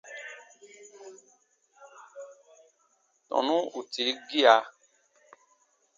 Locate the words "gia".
4.29-4.55